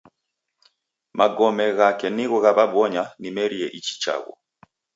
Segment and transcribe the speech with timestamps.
[1.17, 4.33] Magome ghake nigho ghaw'ebonya nimerie ichi chaghu